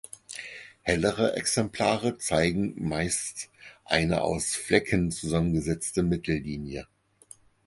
Hellere 0.81 1.35
Exemplare 1.35 2.17
zeigen 2.17 2.73
meist 2.87 3.51
eine 3.85 4.23
aus 4.23 4.55
Flecken 4.55 5.11
zusammengesetzte 5.11 6.01
Mittellinie. 6.01 6.87